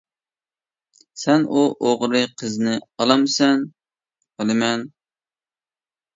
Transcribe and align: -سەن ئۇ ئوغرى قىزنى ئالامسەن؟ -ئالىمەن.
-سەن 1.19 1.45
ئۇ 1.57 1.65
ئوغرى 1.89 2.21
قىزنى 2.39 2.73
ئالامسەن؟ 3.05 3.63
-ئالىمەن. 3.69 4.89